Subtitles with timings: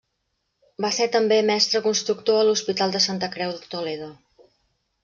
[0.85, 4.11] Va ser també mestre constructor a l'Hospital de Santa Creu de Toledo.